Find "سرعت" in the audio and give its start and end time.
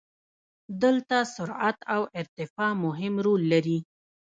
1.35-1.77